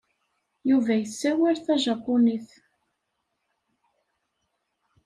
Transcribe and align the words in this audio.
Yuba 0.69 0.93
yessawal 0.95 1.57
tajapunit. 1.65 2.49